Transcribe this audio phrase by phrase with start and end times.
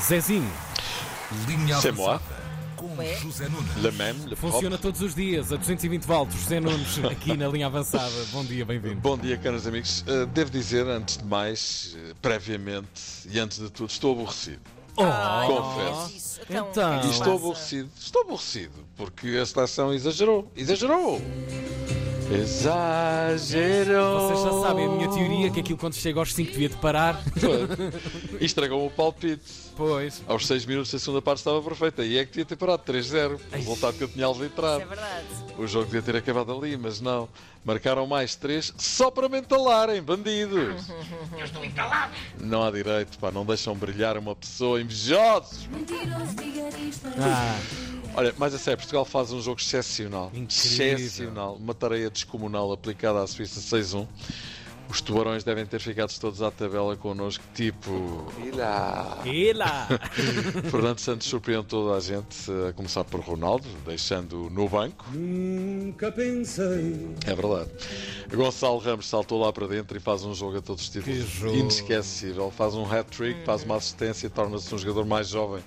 [0.00, 0.50] Zezinho,
[1.46, 2.14] Linha C'est moi.
[2.14, 2.38] avançada
[2.76, 2.88] com?
[3.20, 3.82] José Nunes.
[3.82, 4.82] Le même, le funciona propre.
[4.82, 6.34] todos os dias a 220 volts.
[6.34, 8.12] José Nunes, aqui na linha avançada.
[8.32, 9.00] Bom dia, bem-vindo.
[9.00, 10.02] Bom dia, caros amigos.
[10.02, 12.88] Uh, devo dizer, antes de mais, uh, previamente
[13.28, 14.60] e antes de tudo, estou aborrecido.
[14.96, 15.04] Oh,
[15.46, 16.16] Confesso.
[16.16, 16.40] isso.
[16.48, 16.92] Então, Então.
[17.00, 17.90] é E estou aborrecido.
[17.98, 20.50] Estou aborrecido porque a seleção exagerou.
[20.56, 21.20] Exagerou!
[22.30, 24.20] Exagerou!
[24.20, 27.22] Vocês já sabem a minha teoria que aquilo quando chega aos 5 devia de parar.
[28.40, 29.42] E estragou o palpite.
[29.76, 30.22] Pois.
[30.26, 32.04] Aos 6 minutos da segunda parte estava perfeita.
[32.04, 33.34] E é que devia ter parado 3-0.
[33.36, 34.86] O resultado que eu tinha Isso é arbitrado.
[34.86, 35.26] verdade.
[35.56, 37.28] O jogo devia ter acabado ali, mas não.
[37.64, 40.86] Marcaram mais 3 só para me entalarem, bandidos.
[42.40, 43.30] Não há direito, pá.
[43.30, 45.68] Não deixam brilhar uma pessoa invejosos.
[47.18, 47.58] Ah,
[48.14, 50.30] Olha, mas a sério, Portugal faz um jogo excepcional.
[50.34, 50.96] Incrível.
[50.96, 51.54] Excepcional.
[51.54, 54.06] Uma tarefa descomunal aplicada à Suíça 6-1.
[54.90, 58.32] Os tubarões devem ter ficado todos à tabela connosco, tipo.
[58.42, 59.18] E lá?
[59.26, 59.86] e lá.
[60.70, 65.04] Fernando Santos surpreendeu toda a gente, a começar por Ronaldo, deixando no banco.
[65.12, 67.06] Nunca pensei.
[67.26, 67.70] É verdade.
[68.34, 72.50] Gonçalo Ramos saltou lá para dentro e faz um jogo a todos os títulos inesquecível.
[72.50, 75.62] Faz um hat-trick, faz uma assistência, torna-se um jogador mais jovem.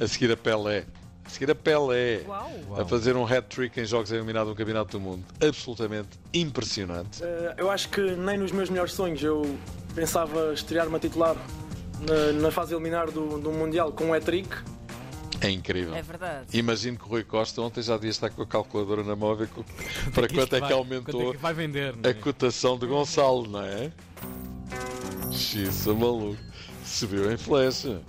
[0.00, 0.84] A seguir a Pelé.
[1.24, 2.22] A seguir a Pelé.
[2.26, 2.50] Uau.
[2.80, 5.24] A fazer um hat-trick em jogos eliminados no Campeonato do Mundo.
[5.40, 7.22] Absolutamente impressionante.
[7.22, 9.56] Eh, eu acho que nem nos meus melhores sonhos eu
[9.94, 11.36] pensava estrear-me a titular
[12.00, 14.48] na, na fase eliminar do, do Mundial com um hat-trick.
[15.40, 15.94] É incrível.
[15.94, 16.46] É verdade.
[16.56, 19.34] Imagino que o Rui Costa ontem já devia estar com a calculadora na mão a
[19.34, 19.64] ver co-
[20.14, 21.94] para quanto é que vai- aumentou é que vai vender?
[21.96, 22.14] não a é?
[22.14, 23.90] cotação de Gonçalo, não é?
[25.32, 26.38] Xiça maluco.
[26.84, 28.00] Subiu em flecha.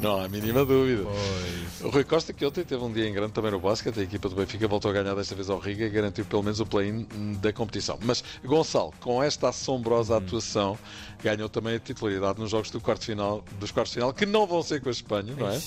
[0.00, 1.02] Não há a mínima dúvida.
[1.04, 1.63] Pois.
[1.82, 4.28] O Rui Costa, que ontem teve um dia em grande também no basquete, a equipa
[4.28, 7.06] do Benfica voltou a ganhar desta vez ao Riga e garantiu pelo menos o play-in
[7.40, 7.98] da competição.
[8.02, 10.78] Mas Gonçalo, com esta assombrosa atuação,
[11.22, 14.46] ganhou também a titularidade nos jogos do quarto final, dos quartos de final, que não
[14.46, 15.60] vão ser com a Espanha, não é?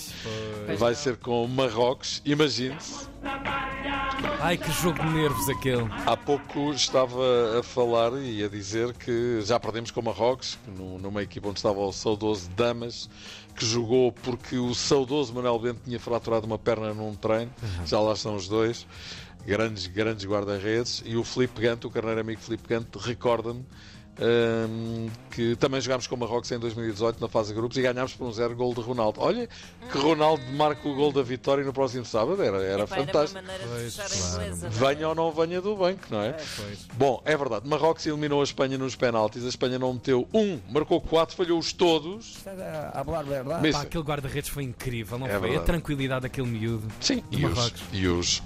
[0.65, 0.79] Pois.
[0.79, 3.07] Vai ser com o Marrocos, imagine-se.
[4.39, 5.87] Ai, que jogo de nervos aquele.
[6.05, 11.21] Há pouco estava a falar e a dizer que já perdemos com o Marrocos, numa
[11.21, 13.09] equipa onde estava o saudoso Damas,
[13.55, 17.51] que jogou porque o saudoso Manuel Bento tinha fraturado uma perna num treino,
[17.85, 18.87] já lá estão os dois,
[19.45, 23.65] grandes, grandes guarda-redes, e o Felipe Gante, o carneiro amigo Felipe Gante, recorda-me
[25.31, 28.25] que também jogámos com o Marrocos em 2018 na fase de grupos e ganhámos por
[28.27, 29.21] um zero gol de Ronaldo.
[29.21, 29.47] Olha
[29.91, 33.05] que Ronaldo marca o gol da vitória no próximo sábado, era, era Epá, Era uma
[33.05, 33.41] fantástico.
[33.41, 34.11] maneira de Pois, claro.
[34.13, 34.17] a
[34.47, 34.69] inglesa.
[34.69, 36.31] Venha ou não venha do banco, não é?
[36.33, 36.79] Pois.
[36.93, 37.67] Bom, é verdade.
[37.67, 39.45] Marrocos eliminou a Espanha nos penaltis.
[39.45, 42.37] A Espanha não meteu um, marcou quatro, falhou-os todos.
[43.61, 45.39] Mas- Pá, aquele guarda-redes foi incrível, não É foi?
[45.41, 45.61] verdade.
[45.61, 46.87] A tranquilidade daquele miúdo.
[46.99, 47.81] Sim, e os, Marrocos.
[47.93, 48.43] e, os,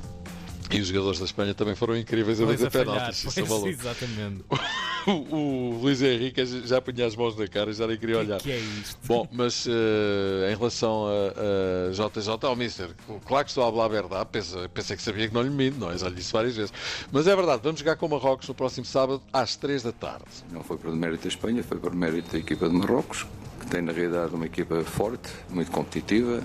[0.69, 2.85] e os jogadores da Espanha também foram incríveis a fazer a falhar.
[2.95, 3.23] penaltis.
[3.25, 4.43] Isso é Pois, exatamente.
[5.07, 8.39] O, o Luís Henrique já punha as mãos na cara e já nem queria olhar.
[8.39, 8.97] Que é isto?
[9.05, 12.89] Bom, mas eh, em relação a, a JJ, ao Mister,
[13.25, 15.79] claro que estou a falar a verdade, pensa, pensei que sabia que não lhe minto,
[15.79, 15.97] não é?
[15.97, 16.73] Já lhe disse várias vezes.
[17.11, 20.25] Mas é verdade, vamos jogar com o Marrocos no próximo sábado às 3 da tarde.
[20.51, 23.25] Não foi por mérito da Espanha, foi por mérito da equipa de Marrocos,
[23.59, 26.43] que tem na realidade uma equipa forte, muito competitiva,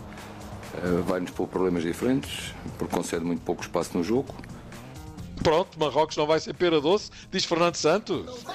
[0.75, 4.35] eh, vai-nos pôr problemas diferentes, porque concede muito pouco espaço no jogo.
[5.47, 8.27] Pronto, Marrocos não vai ser pera doce, diz Fernando Santos.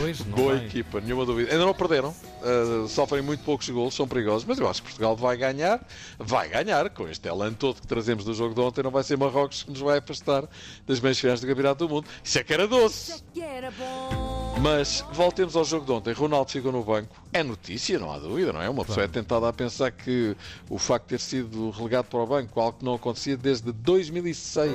[0.00, 0.66] Pois, não Boa vai.
[0.66, 1.52] equipa, nenhuma dúvida.
[1.52, 5.14] Ainda não perderam, uh, sofrem muito poucos golos, são perigosos, mas eu acho que Portugal
[5.14, 5.86] vai ganhar,
[6.18, 9.16] vai ganhar, com este elan todo que trazemos do jogo de ontem, não vai ser
[9.16, 10.48] Marrocos que nos vai afastar
[10.86, 12.08] das meias finais do Campeonato do Mundo.
[12.24, 13.22] Isso é que era doce!
[13.32, 14.27] Que era bom.
[14.60, 16.12] Mas voltemos ao jogo de ontem.
[16.12, 17.14] Ronaldo ficou no banco.
[17.32, 18.68] É notícia, não há dúvida, não é?
[18.68, 20.36] Uma pessoa é tentada a pensar que
[20.68, 24.72] o facto de ter sido relegado para o banco, algo que não acontecia desde 2006.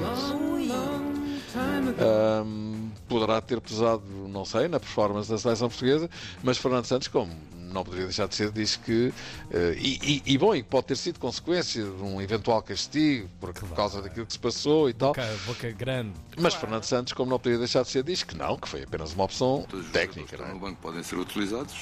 [2.00, 6.10] Ahm, poderá ter pesado, não sei, na performance da seleção portuguesa,
[6.42, 7.32] mas Fernando Santos, como
[7.74, 9.14] não poderia deixar de ser, diz que.
[9.52, 13.54] eh, e, e- e bom, e pode ter sido consequência de um eventual castigo por,
[13.54, 15.10] por causa daquilo que se passou e tal.
[15.10, 16.14] Boca, boca grande.
[16.38, 19.14] Mas Fernando Santos, como não poderia deixar de ser, diz que não, que foi apenas
[19.14, 20.22] uma opção Todos os técnica.
[20.22, 20.54] jogadores que não estão é?
[20.54, 21.76] no banco podem ser utilizados.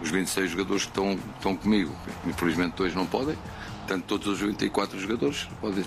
[0.00, 1.94] Os 26 jogadores que estão, estão comigo,
[2.26, 3.36] infelizmente dois não podem.
[3.78, 5.84] Portanto, todos os 24 jogadores podem,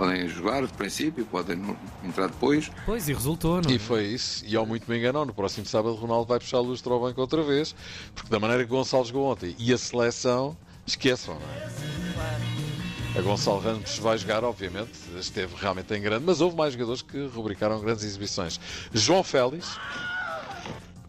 [0.00, 2.70] podem jogar de princípio, podem entrar depois.
[2.86, 3.74] Pois, e resultou, não é?
[3.74, 6.60] E foi isso, e ao muito me enganou, no próximo sábado Ronaldo vai puxar a
[6.60, 7.74] lustre ao banco outra vez,
[8.14, 10.56] porque da maneira que Gonçalo jogou ontem e a seleção,
[10.86, 13.18] esqueçam, não é?
[13.18, 17.26] A Gonçalo Ramos vai jogar, obviamente, esteve realmente em grande, mas houve mais jogadores que
[17.26, 18.58] rubricaram grandes exibições.
[18.94, 19.78] João Félix,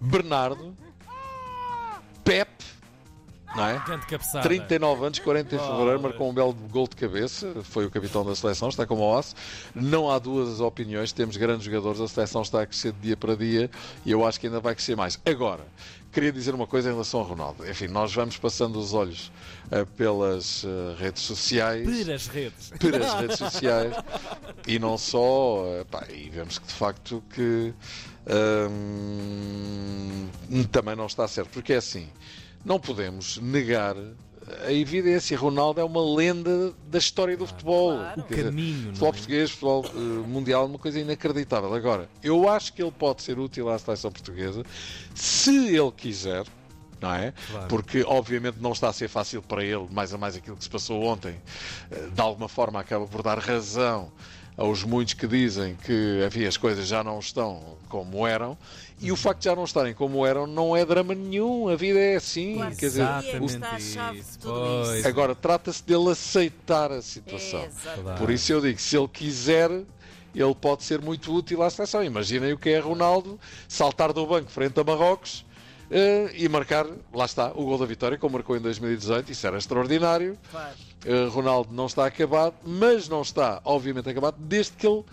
[0.01, 0.75] Bernardo,
[2.25, 2.60] Pepe
[3.55, 3.83] não é?
[3.85, 4.41] Grande cabeçada.
[4.47, 8.35] 39 anos, 40 em fevereiro, marcou um belo gol de cabeça, foi o capitão da
[8.35, 9.35] seleção, está como o osso.
[9.75, 13.35] Não há duas opiniões, temos grandes jogadores, a seleção está a crescer de dia para
[13.35, 13.69] dia
[14.05, 15.19] e eu acho que ainda vai crescer mais.
[15.25, 15.65] Agora,
[16.11, 17.69] queria dizer uma coisa em relação ao Ronaldo.
[17.69, 19.31] Enfim, nós vamos passando os olhos
[19.71, 21.87] eh, pelas eh, redes sociais.
[21.87, 22.73] Per as redes.
[22.79, 23.93] Per as redes sociais
[24.67, 27.73] e não só, eh, pá, e vemos que de facto que
[28.69, 30.29] hum,
[30.71, 32.09] também não está certo, porque é assim,
[32.65, 33.95] não podemos negar
[34.65, 37.95] a evidência, Ronaldo é uma lenda da história do futebol.
[37.95, 39.11] O Quer dizer, caminho, futebol é?
[39.11, 41.73] português, futebol eh, mundial, uma coisa inacreditável.
[41.73, 44.63] Agora, eu acho que ele pode ser útil à seleção portuguesa
[45.13, 46.45] se ele quiser.
[46.99, 47.33] Não é?
[47.49, 47.67] Claro.
[47.67, 50.69] Porque, obviamente, não está a ser fácil para ele, mais a mais aquilo que se
[50.69, 51.35] passou ontem,
[51.89, 54.11] eh, de alguma forma acaba por dar razão
[54.57, 58.57] aos muitos que dizem que enfim, as coisas já não estão como eram.
[58.99, 61.99] E o facto de já não estarem como eram não é drama nenhum, a vida
[61.99, 62.55] é assim.
[62.55, 64.99] Claro quer dizer, que sim, é está a chave de tudo pois.
[64.99, 65.07] isso.
[65.07, 67.61] agora trata-se dele aceitar a situação.
[67.61, 68.17] É.
[68.17, 69.71] Por isso eu digo, se ele quiser,
[70.35, 72.03] ele pode ser muito útil à seleção.
[72.03, 75.43] Imaginem o que é Ronaldo saltar do banco frente a Marrocos
[76.35, 79.31] e marcar, lá está, o gol da vitória, como marcou em 2018.
[79.31, 80.37] Isso era extraordinário.
[80.49, 80.75] Claro.
[81.05, 85.03] Eh, Ronaldo não está acabado, mas não está, obviamente, acabado, desde que ele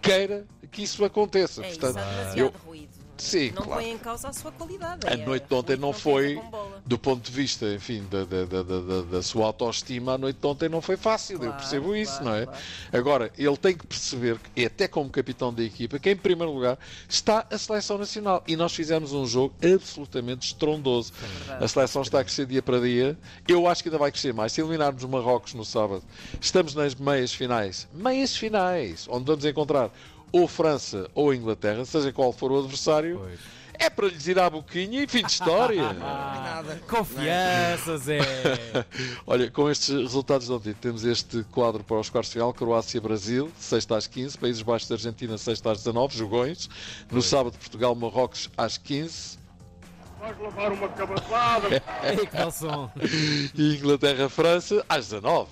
[0.00, 1.64] queira que isso aconteça.
[1.64, 2.95] É isso, Portanto, há demasiado eu- ruído.
[3.18, 3.82] Sim, não claro.
[3.82, 5.06] põe em causa a sua qualidade.
[5.06, 6.40] A é noite de ontem não foi,
[6.84, 10.68] do ponto de vista, enfim, da, da, da, da- sua autoestima, a noite de ontem
[10.68, 12.44] não foi fácil, eu Claro, percebo isso, claro, não é?
[12.44, 12.58] claro.
[12.92, 16.78] Agora, ele tem que perceber, e até como capitão da equipa, que em primeiro lugar
[17.08, 18.42] está a seleção nacional.
[18.46, 21.12] E nós fizemos um jogo absolutamente estrondoso.
[21.60, 23.16] A seleção está a crescer dia para dia.
[23.48, 24.52] Eu acho que ainda vai crescer mais.
[24.52, 26.02] Se eliminarmos o Marrocos no sábado,
[26.40, 27.88] estamos nas meias finais.
[27.92, 29.90] Meias finais, onde vamos encontrar
[30.32, 33.18] ou França ou Inglaterra, seja qual for o adversário.
[33.18, 33.56] Pois.
[33.78, 35.82] É para lhes ir à boquinha e fim de história.
[36.88, 38.22] Confianças, é.
[39.26, 43.50] Olha, com estes resultados de ontem, temos este quadro para os quartos de final: Croácia-Brasil,
[43.58, 46.70] sexta às 15, Países Baixos da Argentina, sexta às 19, jogões.
[47.10, 49.44] No sábado, Portugal-Marrocos às 15
[52.02, 52.90] Ei, que belo som.
[53.54, 55.48] e Inglaterra-França às 19.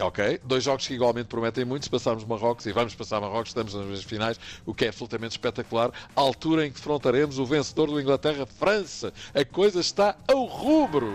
[0.00, 0.40] Ok?
[0.44, 1.84] Dois jogos que igualmente prometem muito.
[1.84, 5.32] Se passarmos Marrocos e vamos passar Marrocos, estamos nas meias finais, o que é absolutamente
[5.32, 5.90] espetacular.
[6.16, 9.12] A altura em que defrontaremos o vencedor do Inglaterra-França.
[9.34, 11.10] A coisa está ao rubro.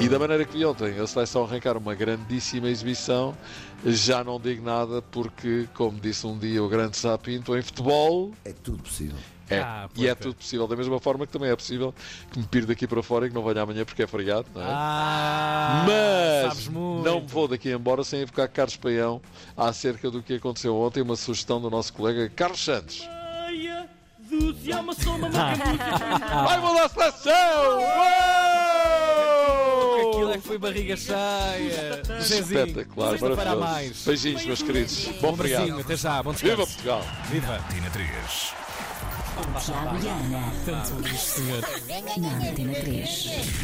[0.00, 3.36] E da maneira que vi ontem, a seleção arrancar uma grandíssima exibição,
[3.84, 8.52] já não digo nada porque, como disse um dia o grande Sapinto, em futebol É
[8.52, 9.18] tudo possível.
[9.50, 9.60] É.
[9.60, 10.66] Ah, e é tudo possível.
[10.66, 11.94] Da mesma forma que também é possível
[12.30, 14.62] que me pire daqui para fora e que não venha amanhã porque é feriado, não
[14.62, 14.66] é?
[14.68, 17.04] Ah, Mas sabes muito.
[17.04, 19.20] não me vou daqui embora sem evocar Carlos Paião
[19.56, 21.02] acerca do que aconteceu ontem.
[21.02, 23.08] Uma sugestão do nosso colega Carlos Santos.
[26.44, 27.78] Vai mudar a seleção!
[28.98, 30.10] Uou!
[30.10, 32.02] Aquilo é que foi barriga cheia.
[32.20, 33.60] Zezinho, Espetacular, sexta-feira a maravilhoso.
[33.60, 34.04] mais.
[34.04, 35.06] Beijinhos, meus queridos.
[35.20, 35.80] Bom feriado.
[35.80, 36.22] até já.
[36.22, 36.72] Bom Viva descanso.
[36.72, 37.02] Portugal!
[37.30, 37.56] Viva.
[37.70, 38.67] Antena 3.
[39.60, 41.42] Tiago e Ana, Tanto isto,
[42.20, 43.58] na Antena 3.